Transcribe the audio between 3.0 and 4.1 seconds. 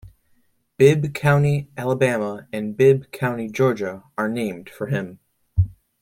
County, Georgia,